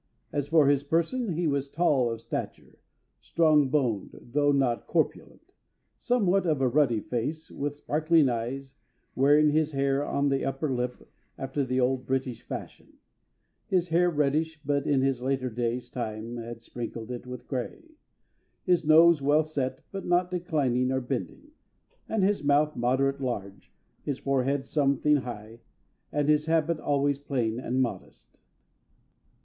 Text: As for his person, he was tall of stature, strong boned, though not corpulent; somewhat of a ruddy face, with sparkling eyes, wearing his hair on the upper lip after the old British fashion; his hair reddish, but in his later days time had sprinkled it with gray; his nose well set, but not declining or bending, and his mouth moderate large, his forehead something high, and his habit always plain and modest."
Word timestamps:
As 0.33 0.47
for 0.47 0.65
his 0.67 0.83
person, 0.83 1.33
he 1.33 1.45
was 1.45 1.69
tall 1.69 2.09
of 2.09 2.21
stature, 2.21 2.79
strong 3.19 3.69
boned, 3.69 4.17
though 4.31 4.51
not 4.51 4.87
corpulent; 4.87 5.53
somewhat 5.99 6.47
of 6.47 6.59
a 6.59 6.67
ruddy 6.67 6.99
face, 6.99 7.51
with 7.51 7.75
sparkling 7.75 8.27
eyes, 8.27 8.73
wearing 9.13 9.51
his 9.51 9.73
hair 9.73 10.03
on 10.03 10.29
the 10.29 10.43
upper 10.43 10.73
lip 10.73 11.07
after 11.37 11.63
the 11.63 11.79
old 11.79 12.07
British 12.07 12.41
fashion; 12.41 12.93
his 13.67 13.89
hair 13.89 14.09
reddish, 14.09 14.59
but 14.65 14.87
in 14.87 15.01
his 15.03 15.21
later 15.21 15.51
days 15.51 15.87
time 15.87 16.37
had 16.37 16.63
sprinkled 16.63 17.11
it 17.11 17.27
with 17.27 17.47
gray; 17.47 17.91
his 18.63 18.83
nose 18.87 19.21
well 19.21 19.43
set, 19.43 19.83
but 19.91 20.03
not 20.03 20.31
declining 20.31 20.91
or 20.91 20.99
bending, 20.99 21.51
and 22.09 22.23
his 22.23 22.43
mouth 22.43 22.75
moderate 22.75 23.21
large, 23.21 23.71
his 24.01 24.17
forehead 24.17 24.65
something 24.65 25.17
high, 25.17 25.59
and 26.11 26.27
his 26.27 26.47
habit 26.47 26.79
always 26.79 27.19
plain 27.19 27.59
and 27.59 27.83
modest." 27.83 28.39